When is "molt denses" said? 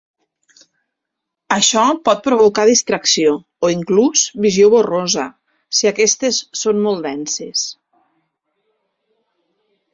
6.89-7.67